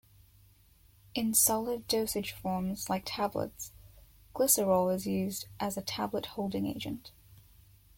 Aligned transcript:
In 1.13 1.35
solid 1.35 1.87
dosage 1.87 2.31
forms 2.31 2.89
like 2.89 3.03
tablets, 3.05 3.71
glycerol 4.33 4.91
is 4.95 5.05
used 5.05 5.45
as 5.59 5.77
a 5.77 5.83
tablet 5.83 6.25
holding 6.25 6.65
agent. 6.65 7.11